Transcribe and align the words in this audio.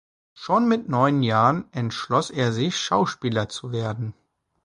Schon 0.33 0.67
mit 0.67 0.89
neun 0.89 1.21
Jahren 1.21 1.65
entschloss 1.73 2.31
er 2.31 2.53
sich, 2.53 2.75
Schauspieler 2.79 3.49
zu 3.49 3.71
werden. 3.71 4.15